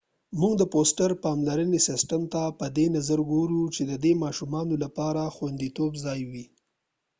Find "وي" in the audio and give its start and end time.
6.31-6.45